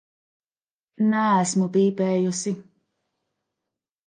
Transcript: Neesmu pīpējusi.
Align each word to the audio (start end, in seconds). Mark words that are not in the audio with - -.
Neesmu 1.11 1.67
pīpējusi. 1.75 2.55